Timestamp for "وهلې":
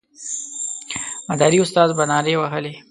2.37-2.73